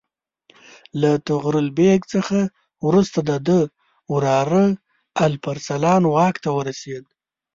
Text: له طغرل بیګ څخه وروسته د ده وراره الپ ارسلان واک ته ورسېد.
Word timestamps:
له 1.01 1.11
طغرل 1.27 1.67
بیګ 1.77 2.01
څخه 2.13 2.39
وروسته 2.87 3.19
د 3.29 3.31
ده 3.47 3.59
وراره 4.13 4.65
الپ 5.25 5.43
ارسلان 5.53 6.01
واک 6.13 6.35
ته 6.43 6.49
ورسېد. 6.57 7.05